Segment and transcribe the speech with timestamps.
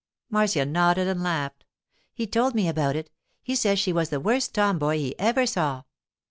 [0.31, 1.63] Marcia nodded and laughed.
[2.11, 5.83] 'He told me about it—he says she was the worst tom boy he ever saw.